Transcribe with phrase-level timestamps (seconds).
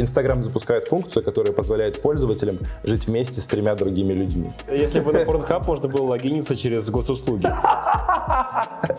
[0.00, 4.50] Инстаграм запускает функцию, которая позволяет пользователям жить вместе с тремя другими людьми.
[4.70, 7.48] Если бы на Pornhub можно было логиниться через госуслуги.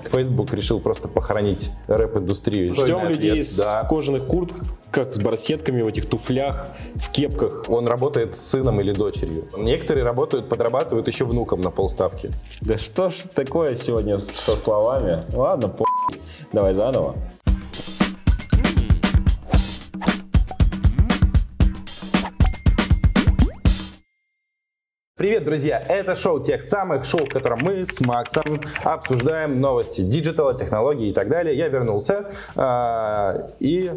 [0.03, 2.73] Facebook решил просто похоронить рэп-индустрию.
[2.73, 3.83] Ждем Ответ, людей с да.
[3.83, 7.65] кожаных куртках, как с барсетками в этих туфлях, в кепках.
[7.67, 9.47] Он работает с сыном или дочерью.
[9.57, 12.31] Некоторые работают, подрабатывают еще внуком на полставки.
[12.61, 15.23] Да что ж такое сегодня со словами?
[15.33, 15.85] Ладно, по***.
[16.51, 17.15] Давай заново.
[25.19, 25.83] Привет, друзья!
[25.85, 31.09] Это шоу тех самых шоу, в котором мы с Максом обсуждаем новости digital а, технологий
[31.09, 31.57] и так далее.
[31.57, 33.91] Я вернулся а, и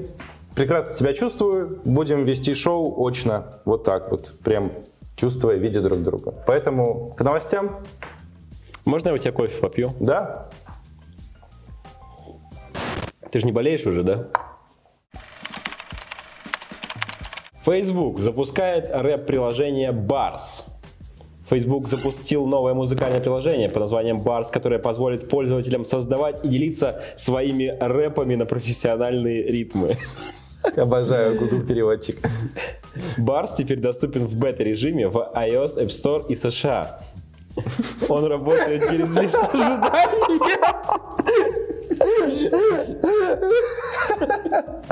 [0.56, 1.78] прекрасно себя чувствую.
[1.84, 4.72] Будем вести шоу очно, вот так вот, прям
[5.14, 6.34] чувствуя, видя друг друга.
[6.44, 7.84] Поэтому к новостям,
[8.84, 9.92] Можно я у тебя кофе попью?
[10.00, 10.48] да?
[13.30, 14.26] Ты же не болеешь уже, да?
[17.64, 20.64] Facebook запускает рэп-приложение Bars.
[21.52, 27.76] Facebook запустил новое музыкальное приложение под названием Bars, которое позволит пользователям создавать и делиться своими
[27.78, 29.98] рэпами на профессиональные ритмы.
[30.76, 32.16] Обожаю Google переводчик.
[33.18, 37.00] Bars теперь доступен в бета-режиме в iOS, App Store и США.
[38.08, 39.92] Он работает через лист ожидания.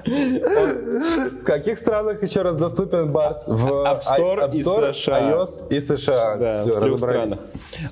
[0.05, 3.47] В каких странах еще раз доступен Барс?
[3.49, 5.21] В App Store App и Store, США.
[5.21, 6.37] iOS и США.
[6.37, 7.39] Да, Все, в трех странах.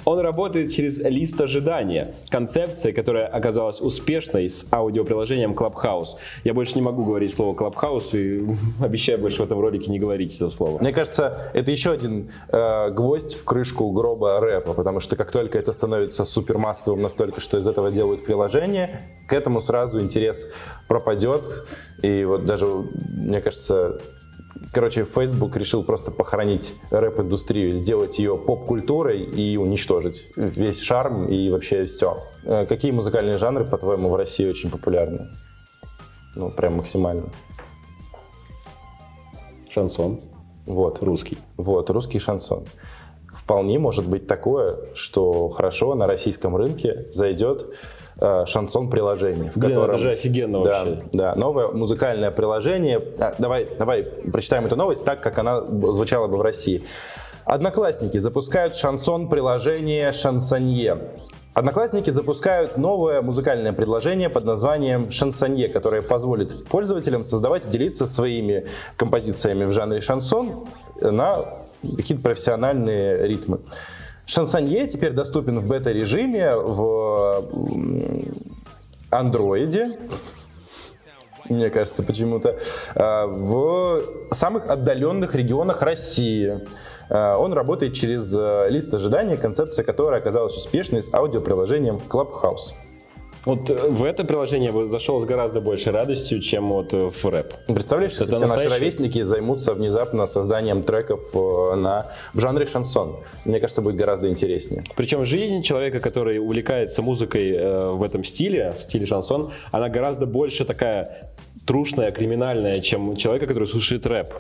[0.05, 2.15] Он работает через лист ожидания.
[2.31, 6.17] Концепция, которая оказалась успешной с аудиоприложением Clubhouse.
[6.45, 8.47] Я больше не могу говорить слово Clubhouse и
[8.85, 10.79] обещаю больше в этом ролике не говорить это слово.
[10.79, 15.59] Мне кажется, это еще один э, гвоздь в крышку гроба рэпа, потому что как только
[15.59, 20.47] это становится супермассовым настолько, что из этого делают приложение, к этому сразу интерес
[20.89, 21.58] пропадет.
[22.03, 24.01] И вот даже, мне кажется,
[24.73, 31.85] короче, Facebook решил просто похоронить рэп-индустрию, сделать ее поп-культурой и уничтожить весь шарм и вообще
[31.85, 32.23] все.
[32.45, 35.29] Какие музыкальные жанры, по-твоему, в России очень популярны?
[36.35, 37.31] Ну, прям максимально.
[39.71, 40.21] Шансон.
[40.67, 41.03] Вот.
[41.03, 41.39] Русский.
[41.57, 42.65] Вот, русский шансон.
[43.33, 47.67] Вполне может быть такое, что хорошо на российском рынке зайдет
[48.21, 49.95] э, шансон-приложение, в Блин, котором...
[49.95, 51.03] это же офигенно да, вообще.
[51.13, 53.01] Да, новое музыкальное приложение.
[53.19, 56.85] А, давай, давай прочитаем эту новость так, как она звучала бы в России.
[57.45, 60.99] Одноклассники запускают шансон-приложение «Шансонье».
[61.55, 68.67] Одноклассники запускают новое музыкальное предложение под названием «Шансонье», которое позволит пользователям создавать и делиться своими
[68.97, 70.67] композициями в жанре шансон
[71.01, 71.39] на
[71.83, 73.59] какие-то профессиональные ритмы.
[74.29, 77.49] Шансонье теперь доступен в бета-режиме в
[79.09, 79.99] андроиде,
[81.49, 82.59] мне кажется, почему-то,
[82.95, 86.61] а, в самых отдаленных регионах России.
[87.09, 92.75] А, Он работает через э, лист ожидания, концепция которой оказалась успешной с аудиоприложением Clubhouse.
[93.45, 97.11] Вот э, в это приложение я бы зашел с гораздо большей радостью, чем вот э,
[97.11, 97.55] в рэп.
[97.67, 102.67] Представляешь, если Это все наши настоящий- ровесники займутся внезапно созданием треков э, на, в жанре
[102.67, 103.17] шансон.
[103.45, 104.83] Мне кажется, будет гораздо интереснее.
[104.97, 107.53] Причем жизнь человека, который увлекается музыкой
[107.95, 111.33] в этом стиле, в стиле шансон, она гораздо больше такая
[111.67, 114.35] трушная, криминальная, чем человека, который слушает рэп.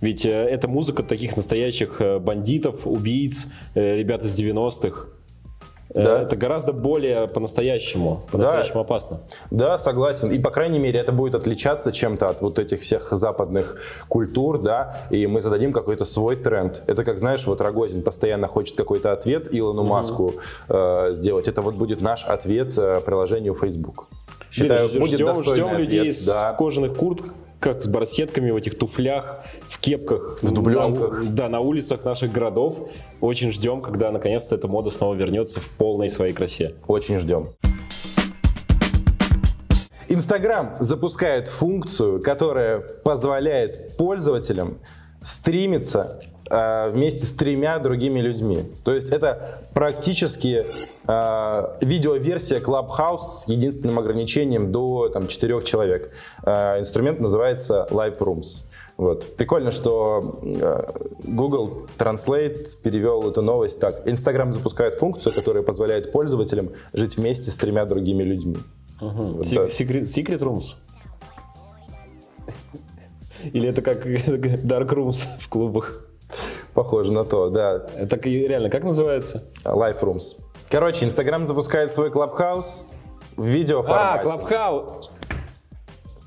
[0.00, 5.08] Ведь это музыка таких настоящих бандитов, убийц, ребят из 90-х.
[5.98, 6.22] Э, Да.
[6.22, 9.20] Это гораздо более по-настоящему, по-настоящему опасно.
[9.50, 10.30] Да, согласен.
[10.30, 13.76] И, по крайней мере, это будет отличаться чем-то от вот этих всех западных
[14.08, 16.82] культур, да, и мы зададим какой-то свой тренд.
[16.86, 20.34] Это как, знаешь, вот Рогозин постоянно хочет какой-то ответ Илону Маску
[20.68, 21.48] э, сделать.
[21.48, 24.06] Это вот будет наш ответ э, приложению Facebook.
[24.50, 26.52] Считаю, Блин, будет ждем, ждем людей ответ, с да.
[26.52, 30.38] кожаных куртках, как с барсетками в этих туфлях, в кепках.
[30.42, 31.24] В дубленках.
[31.24, 32.90] На- да, на улицах наших городов.
[33.20, 36.74] Очень ждем, когда наконец-то эта мода снова вернется в полной своей красе.
[36.86, 37.54] Очень ждем.
[40.08, 44.78] Инстаграм запускает функцию, которая позволяет пользователям
[45.20, 48.58] стримиться вместе с тремя другими людьми.
[48.84, 50.64] То есть это практически
[51.06, 56.12] э, видеоверсия Clubhouse с единственным ограничением до там, 4 человек.
[56.44, 58.64] Э, инструмент называется Live Rooms.
[58.96, 59.36] Вот.
[59.36, 60.82] Прикольно, что э,
[61.22, 64.04] Google Translate перевел эту новость так.
[64.06, 68.56] Instagram запускает функцию, которая позволяет пользователям жить вместе с тремя другими людьми.
[69.00, 69.70] Вот Сек- так.
[69.70, 70.74] Secret, Secret Rooms?
[73.52, 76.07] Или это как Dark Rooms в клубах?
[76.78, 77.80] Похоже на то, да.
[78.08, 79.42] Так и реально, как называется?
[79.64, 80.36] Live Rooms.
[80.70, 82.84] Короче, Instagram запускает свой Clubhouse
[83.36, 84.28] в А, видеоформате.
[84.28, 85.06] Clubhouse.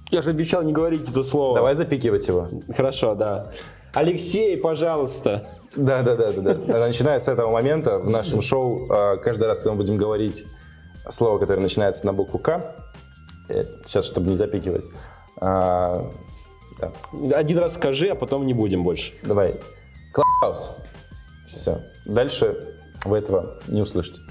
[0.09, 1.55] Я же обещал не говорить это слово.
[1.55, 2.49] Давай запикивать его.
[2.75, 3.53] Хорошо, да.
[3.93, 5.47] Алексей, пожалуйста.
[5.73, 6.79] Да, да, да, да, да.
[6.79, 10.45] Начиная с этого момента в нашем шоу, э, каждый раз, когда мы будем говорить
[11.09, 12.75] слово, которое начинается на букву К,
[13.47, 14.83] э, сейчас, чтобы не запикивать,
[15.39, 16.11] а,
[16.77, 16.91] да.
[17.37, 19.13] Один раз скажи, а потом не будем больше.
[19.23, 19.55] давай,
[20.41, 20.71] Клаус.
[21.45, 21.81] Все.
[22.05, 22.57] Дальше
[23.05, 24.21] вы этого не услышите.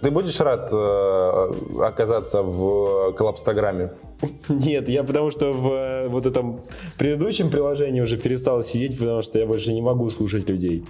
[0.00, 1.52] Ты будешь рад э,
[1.82, 3.90] оказаться в коллапстаграме?
[4.48, 6.60] Нет, я потому что в э, вот этом
[6.98, 10.84] предыдущем приложении уже перестал сидеть, потому что я больше не могу слушать людей.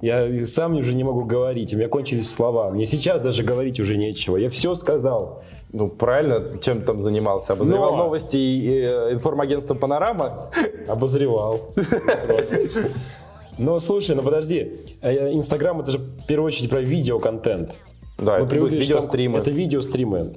[0.00, 2.70] Я и сам уже не могу говорить, у меня кончились слова.
[2.70, 4.38] Мне сейчас даже говорить уже нечего.
[4.38, 5.42] Я все сказал.
[5.72, 7.52] Ну, правильно, чем там занимался?
[7.52, 10.50] Обозревал Но- новости и э, информагентство «Панорама»?
[10.88, 11.74] Обозревал.
[13.58, 17.78] Но слушай, ну подожди, э, Инстаграм это же в первую очередь про видеоконтент.
[18.18, 19.38] Да, Мы это будут там- видеостримы.
[19.38, 20.34] Это видеостримы.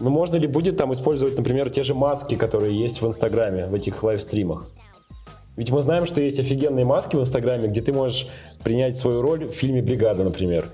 [0.00, 3.74] Но можно ли будет там использовать, например, те же маски, которые есть в Инстаграме, в
[3.74, 4.66] этих лайвстримах?
[5.56, 8.28] Ведь мы знаем, что есть офигенные маски в Инстаграме, где ты можешь
[8.64, 10.64] принять свою роль в фильме «Бригада», например.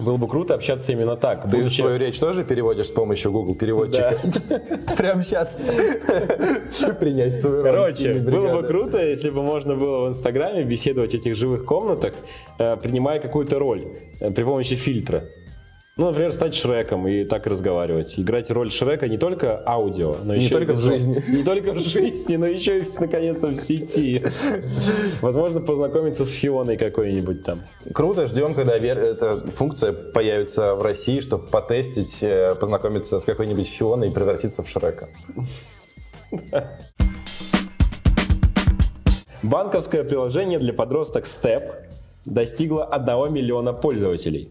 [0.00, 1.42] Было бы круто общаться именно так.
[1.50, 4.16] Ты будучи- свою речь тоже переводишь с помощью Google переводчика?
[4.96, 5.58] Прямо сейчас.
[7.00, 11.36] Принять свою Короче, было бы круто, если бы можно было в Инстаграме беседовать в этих
[11.36, 12.14] живых комнатах,
[12.58, 13.82] э, принимая какую-то роль
[14.20, 15.24] э, при помощи фильтра.
[16.00, 18.18] Ну, например, стать Шреком и так разговаривать.
[18.18, 21.22] Играть роль Шрека не только аудио, но Не еще только и в жизни.
[21.28, 24.22] Не только в жизни, но еще и, наконец-то, в сети.
[25.20, 27.64] Возможно, познакомиться с Фионой какой-нибудь там.
[27.92, 34.08] Круто, ждем, когда эта функция появится в России, чтобы потестить, э, познакомиться с какой-нибудь Фионой
[34.08, 35.10] и превратиться в Шрека.
[39.42, 41.90] Банковское приложение для подросток Step
[42.24, 44.50] достигло 1 миллиона пользователей.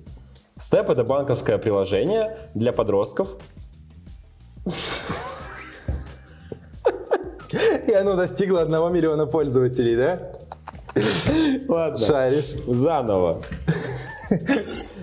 [0.60, 3.30] Step это банковское приложение для подростков.
[7.88, 10.20] И оно достигло одного миллиона пользователей, да?
[11.68, 11.98] Ладно.
[11.98, 12.56] Шаришь.
[12.68, 13.42] Заново.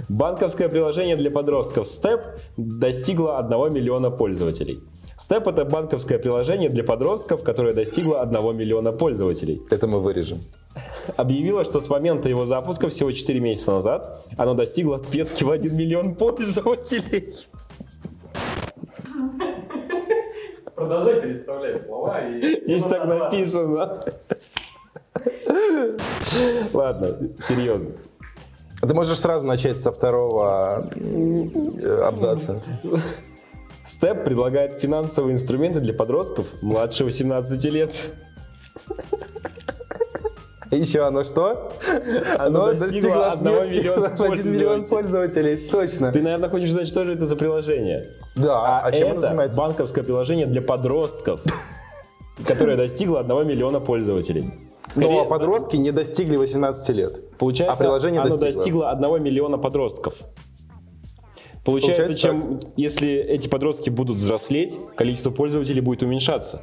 [0.08, 4.80] Банковское приложение для подростков Step достигло 1 миллиона пользователей.
[5.18, 9.62] Step это банковское приложение для подростков, которое достигло 1 миллиона пользователей.
[9.70, 10.38] Это мы вырежем.
[11.16, 15.76] Объявила, что с момента его запуска всего 4 месяца назад оно достигло отметки в 1
[15.76, 17.34] миллион пользователей.
[20.74, 22.64] Продолжай переставлять слова и...
[22.64, 24.04] Здесь так написано.
[26.72, 27.16] Ладно,
[27.48, 27.92] серьезно.
[28.80, 32.62] Ты можешь сразу начать со второго э, абзаца.
[33.86, 37.94] Степ предлагает финансовые инструменты для подростков младше 18 лет.
[40.70, 41.70] Еще оно что?
[42.38, 45.56] Оно достигло одного отметки миллиона в 1 миллион пользователей.
[45.56, 45.70] пользователей.
[45.70, 46.12] Точно.
[46.12, 48.06] Ты, наверное, хочешь знать, что же это за приложение?
[48.34, 49.58] Да, а, чем оно это занимается?
[49.58, 51.40] банковское приложение для подростков,
[52.46, 54.42] которое достигло 1 миллиона пользователей.
[54.94, 57.36] Ну, Скорее, а подростки не достигли 18 лет.
[57.38, 58.52] Получается, а приложение оно достигло.
[58.84, 60.14] достигло 1 миллиона подростков.
[61.64, 66.62] Получается, Получается чем, если эти подростки будут взрослеть, количество пользователей будет уменьшаться.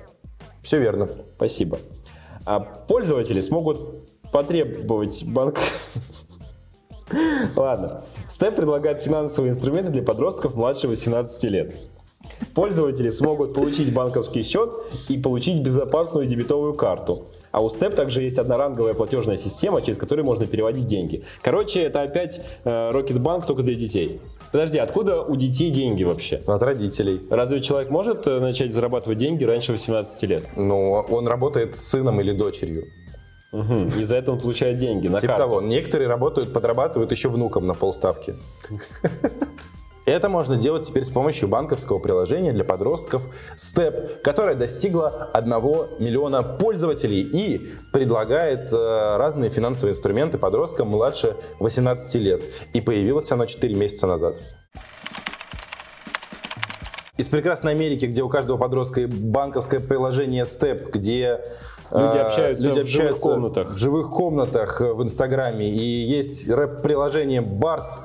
[0.63, 1.09] Все верно.
[1.35, 1.77] Спасибо.
[2.45, 5.59] А пользователи смогут потребовать банк...
[7.55, 8.03] Ладно.
[8.29, 11.75] Степ предлагает финансовые инструменты для подростков младше 18 лет.
[12.53, 14.73] Пользователи смогут получить банковский счет
[15.09, 17.25] и получить безопасную дебетовую карту.
[17.51, 21.23] А у Step также есть одноранговая платежная система, через которую можно переводить деньги.
[21.41, 24.19] Короче, это опять э, Rocketbank только для детей.
[24.51, 26.41] Подожди, откуда у детей деньги вообще?
[26.47, 27.21] От родителей.
[27.29, 30.45] Разве человек может э, начать зарабатывать деньги раньше 18 лет?
[30.55, 32.85] Ну, он работает с сыном или дочерью.
[33.51, 33.89] Мгм.
[33.99, 35.49] И за это он получает деньги на Типа карту.
[35.49, 35.61] того.
[35.61, 38.35] Некоторые работают, подрабатывают еще внукам на полставки.
[40.05, 45.49] Это можно делать теперь с помощью банковского приложения для подростков Step, которое достигло 1
[45.99, 52.43] миллиона пользователей и предлагает э, разные финансовые инструменты подросткам младше 18 лет.
[52.73, 54.41] И появилось оно 4 месяца назад.
[57.15, 61.39] Из прекрасной Америки, где у каждого подростка банковское приложение Step, где
[61.91, 63.69] э, Люди общаются люди в живых общаются комнатах.
[63.69, 67.99] в живых комнатах э, в Инстаграме, и есть рэп-приложение Барс.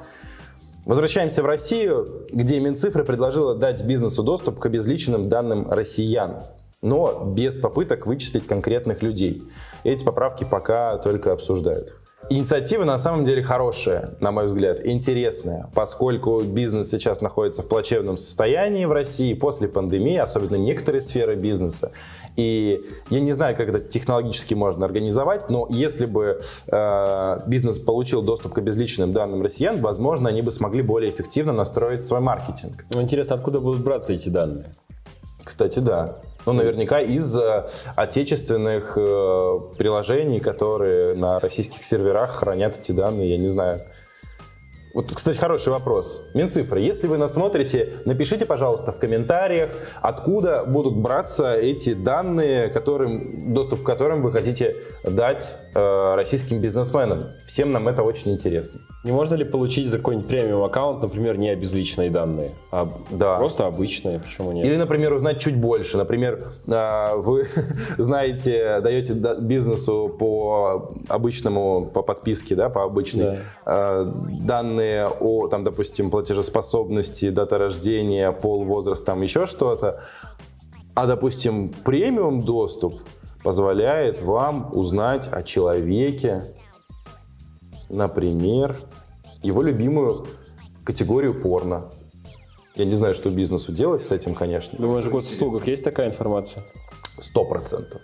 [0.89, 6.41] Возвращаемся в Россию, где Минцифра предложила дать бизнесу доступ к обезличенным данным россиян,
[6.81, 9.43] но без попыток вычислить конкретных людей.
[9.85, 11.98] Эти поправки пока только обсуждают.
[12.31, 18.19] Инициатива на самом деле хорошая, на мой взгляд, интересная, поскольку бизнес сейчас находится в плачевном
[18.19, 21.91] состоянии в России после пандемии, особенно некоторые сферы бизнеса.
[22.37, 28.21] И я не знаю, как это технологически можно организовать, но если бы э, бизнес получил
[28.21, 32.85] доступ к обезличенным данным россиян, возможно, они бы смогли более эффективно настроить свой маркетинг.
[32.93, 34.75] Ну, интересно, откуда будут браться эти данные?
[35.43, 36.19] Кстати, да.
[36.49, 43.37] Ну, наверняка из э, отечественных э, приложений, которые на российских серверах хранят эти данные, я
[43.37, 43.83] не знаю.
[44.95, 46.23] Вот, кстати, хороший вопрос.
[46.33, 53.53] Минцифры, если вы нас смотрите, напишите, пожалуйста, в комментариях, откуда будут браться эти данные, которым,
[53.53, 54.75] доступ к которым вы хотите
[55.05, 57.29] дать э, российским бизнесменам.
[57.47, 58.81] Всем нам это очень интересно.
[59.05, 63.37] Не можно ли получить за какой-нибудь премиум аккаунт, например, не обезличенные данные, а Да.
[63.39, 64.19] просто обычные?
[64.19, 64.65] Почему нет?
[64.67, 65.97] Или, например, узнать чуть больше.
[65.97, 67.47] Например, а, вы
[67.99, 73.37] знаете, даете да- бизнесу по обычному, по подписке, да, по обычной, Да.
[73.65, 74.05] а,
[74.41, 80.01] данные о, там, допустим, платежеспособности, дата рождения, пол, возраст, там еще что-то.
[80.95, 83.01] А, допустим, премиум доступ
[83.43, 86.43] позволяет вам узнать о человеке,
[87.89, 88.77] например,
[89.43, 90.27] его любимую
[90.85, 91.91] категорию порно.
[92.75, 94.79] Я не знаю, что бизнесу делать с этим, конечно.
[94.79, 96.63] Думаешь, в госуслугах есть такая информация?
[97.21, 98.01] Сто процентов.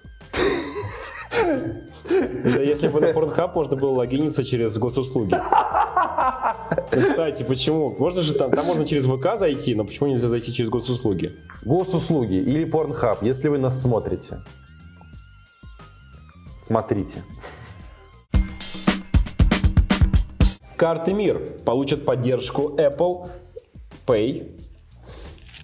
[1.34, 5.34] Да, если бы на Pornhub можно было логиниться через госуслуги.
[6.92, 7.94] Ну, Кстати, почему?
[7.98, 11.32] Можно же там, там можно через ВК зайти, но почему нельзя зайти через госуслуги?
[11.64, 14.40] Госуслуги или Pornhub, если вы нас смотрите,
[16.64, 17.23] смотрите.
[20.76, 23.28] Карты МИР получат поддержку Apple
[24.06, 24.61] Pay.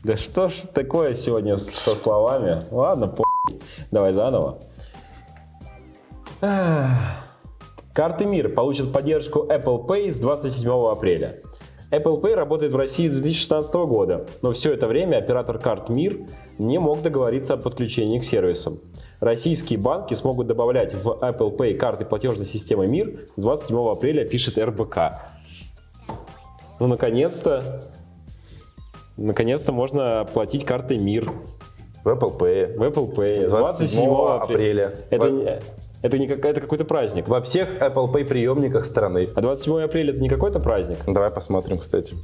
[0.05, 2.63] Да что ж такое сегодня со словами?
[2.71, 3.25] Ладно, по***.
[3.91, 4.59] Давай заново.
[7.93, 11.41] Карты МИР получат поддержку Apple Pay с 27 апреля.
[11.91, 16.21] Apple Pay работает в России с 2016 года, но все это время оператор карт МИР
[16.59, 18.79] не мог договориться о подключении к сервисам.
[19.19, 24.57] Российские банки смогут добавлять в Apple Pay карты платежной системы МИР с 27 апреля, пишет
[24.57, 24.99] РБК.
[26.79, 27.83] Ну, наконец-то,
[29.17, 31.29] наконец-то можно платить картой МИР
[32.05, 32.79] В Apple Pay.
[32.79, 34.95] в Apple Pay С 27 апреля.
[35.11, 35.61] Это, Во- не-
[36.03, 37.29] это, не как, это какой-то праздник.
[37.29, 39.29] Во всех Apple Pay приемниках страны.
[39.35, 40.99] А 27 апреля это не какой-то праздник?
[41.07, 42.17] Давай посмотрим, кстати.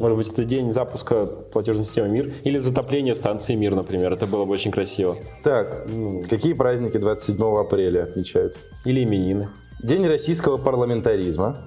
[0.00, 4.12] Может быть, это день запуска платежной системы МИР или затопление станции МИР, например.
[4.12, 5.18] Это было бы очень красиво.
[5.42, 5.86] Так,
[6.28, 8.58] какие праздники 27 апреля отмечают?
[8.84, 9.50] Или именины.
[9.82, 11.58] День российского парламентаризма,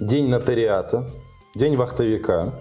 [0.00, 1.08] День нотариата,
[1.54, 2.54] День вахтовика.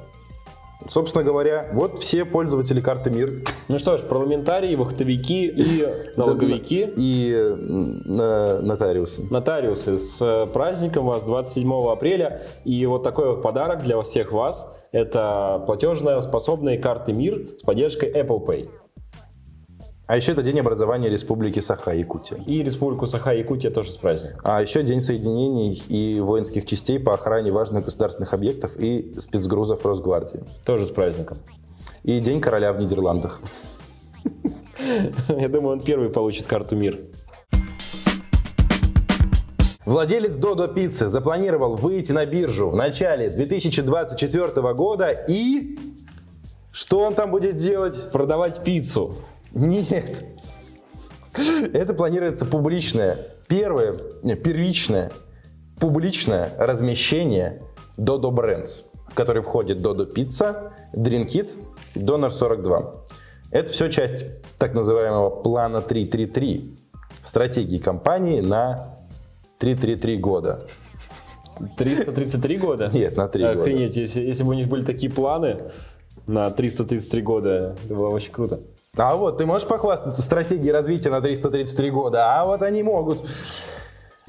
[0.87, 7.35] Собственно говоря, вот все пользователи карты МИР Ну что ж, парламентарии, вахтовики и налоговики, и
[8.05, 9.23] на- нотариусы.
[9.29, 9.99] нотариусы.
[9.99, 12.43] С э, праздником вас 27 апреля.
[12.63, 14.73] И вот такой вот подарок для всех вас.
[14.91, 18.69] Это платежно способные карты МИР с поддержкой Apple Pay.
[20.09, 22.43] А еще это День образования Республики Саха-Якутия.
[22.47, 24.39] И Республику Саха-Якутия тоже с праздником.
[24.43, 30.39] А еще День соединений и воинских частей по охране важных государственных объектов и спецгрузов Росгвардии.
[30.65, 31.37] Тоже с праздником.
[32.01, 33.39] И День короля в Нидерландах.
[35.29, 37.01] Я думаю, он первый получит карту МИР.
[39.85, 45.77] Владелец Додо Пиццы запланировал выйти на биржу в начале 2024 года и...
[46.71, 48.09] Что он там будет делать?
[48.11, 49.13] Продавать пиццу.
[49.53, 50.23] Нет.
[51.73, 55.11] Это планируется публичное, первое, не, первичное,
[55.79, 57.61] публичное размещение
[57.97, 61.51] Dodo Brands, в который входит Dodo Pizza, Drinkit,
[61.95, 63.05] Donor 42.
[63.51, 64.25] Это все часть
[64.57, 66.75] так называемого плана 333,
[67.21, 68.95] стратегии компании на
[69.59, 70.67] 333 года.
[71.77, 72.89] 333 года?
[72.93, 73.59] Нет, на 3 года.
[73.59, 75.57] Охренеть, если, если бы у них были такие планы
[76.27, 78.61] на 333 года, это было очень круто.
[78.99, 83.25] А вот, ты можешь похвастаться стратегией развития на 333 года, а вот они могут.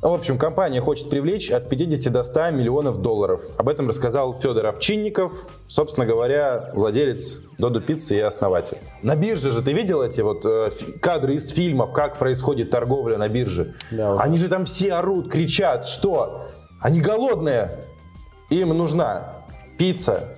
[0.01, 3.43] В общем, компания хочет привлечь от 50 до 100 миллионов долларов.
[3.59, 5.33] Об этом рассказал Федор Овчинников,
[5.67, 8.79] собственно говоря, владелец Додо Пиццы и основатель.
[9.03, 10.71] На бирже же ты видел эти вот э,
[11.03, 13.75] кадры из фильмов, как происходит торговля на бирже?
[13.91, 14.19] Да.
[14.21, 16.47] Они же там все орут, кричат, что
[16.81, 17.83] они голодные,
[18.49, 19.45] им нужна
[19.77, 20.29] пицца,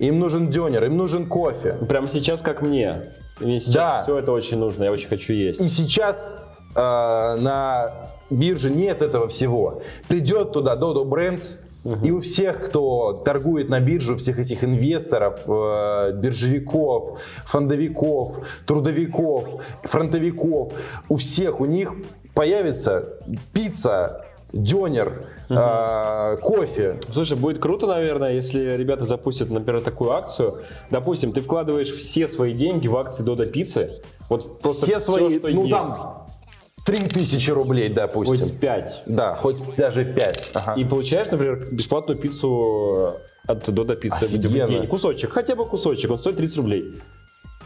[0.00, 1.76] им нужен дёнер, им нужен кофе.
[1.88, 3.04] Прямо сейчас, как мне.
[3.42, 4.02] Мне сейчас Да.
[4.04, 5.60] все это очень нужно, я очень хочу есть.
[5.60, 6.36] И сейчас
[6.74, 7.92] э, на
[8.30, 9.82] бирже нет этого всего.
[10.08, 11.58] Придет туда Dodo Brands,
[12.04, 20.72] и у всех, кто торгует на бирже, всех этих инвесторов, э, биржевиков, фондовиков, трудовиков, фронтовиков,
[21.08, 21.92] у всех у них
[22.34, 23.18] появится
[23.52, 27.00] пицца, дёнер, э, кофе.
[27.12, 30.58] Слушай, будет круто, наверное, если ребята запустят, например, такую акцию.
[30.90, 34.02] Допустим, ты вкладываешь все свои деньги в акции Дода Пиццы.
[34.28, 35.70] Вот просто Все всё, свои, что ну есть.
[35.70, 36.26] там,
[36.84, 38.48] 3000 рублей, допустим.
[38.48, 39.02] Хоть 5.
[39.06, 40.52] Да, хоть даже 5.
[40.76, 43.14] И получаешь, например, бесплатную пиццу
[43.46, 44.66] от Дода Пиццы в Офигенно.
[44.66, 44.86] день.
[44.86, 46.94] Кусочек, хотя бы кусочек, он стоит 30 рублей.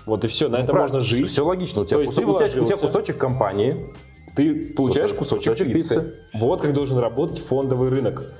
[0.05, 1.28] Вот и все, на этом можно жить.
[1.28, 1.83] Все логично.
[1.83, 3.93] У тебя, ты у тебя- у тебя кусочек компании.
[4.37, 5.95] Ты получаешь Кусочек- кусочек, пиццы.
[5.95, 6.14] пиццы.
[6.35, 8.31] Вот как должен работать фондовый рынок.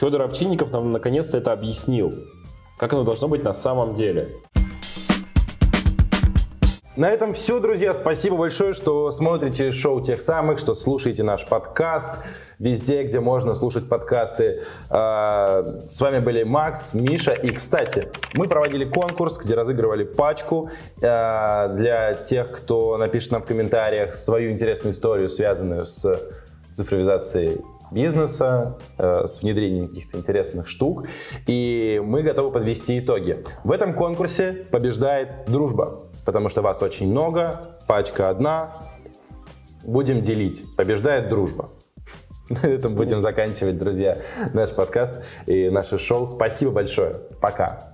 [0.00, 2.12] Федор Овчинников нам наконец-то это объяснил.
[2.78, 4.30] Как оно должно быть на самом деле.
[6.94, 7.94] На этом все, друзья.
[7.94, 12.18] Спасибо большое, что смотрите шоу тех самых, что слушаете наш подкаст
[12.58, 14.64] везде, где можно слушать подкасты.
[14.90, 17.32] А, С вами были Макс, Миша.
[17.32, 20.68] И, кстати, мы проводили конкурс, где разыгрывали пачку
[21.02, 26.20] а, для тех, кто напишет нам в комментариях свою интересную историю, связанную с
[26.74, 31.06] цифровизацией бизнеса, э, с внедрением каких-то интересных штук.
[31.46, 33.44] И мы готовы подвести итоги.
[33.64, 38.72] В этом конкурсе побеждает дружба, потому что вас очень много, пачка одна.
[39.84, 40.64] Будем делить.
[40.76, 41.70] Побеждает дружба.
[42.48, 44.18] На этом будем заканчивать, друзья,
[44.52, 46.26] наш подкаст и наше шоу.
[46.26, 47.14] Спасибо большое.
[47.40, 47.91] Пока.